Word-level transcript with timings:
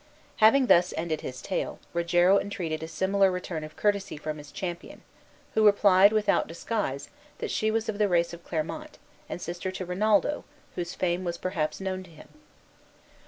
Having 0.37 0.65
thus 0.65 0.95
ended 0.97 1.21
his 1.21 1.43
tale, 1.43 1.77
Rogero 1.93 2.39
entreated 2.39 2.81
a 2.81 2.87
similar 2.87 3.29
return 3.29 3.63
of 3.63 3.75
courtesy 3.75 4.17
from 4.17 4.39
his 4.39 4.51
companion, 4.51 5.03
who 5.53 5.63
replied, 5.67 6.11
without 6.11 6.47
disguise, 6.47 7.09
that 7.37 7.51
she 7.51 7.69
was 7.69 7.87
of 7.87 7.99
the 7.99 8.07
race 8.09 8.33
of 8.33 8.43
Clermont, 8.43 8.97
and 9.29 9.39
sister 9.39 9.69
to 9.69 9.85
Rinaldo, 9.85 10.43
whose 10.73 10.95
fame 10.95 11.23
was 11.23 11.37
perhaps 11.37 11.79
known 11.79 12.01
to 12.01 12.09
him. 12.09 12.29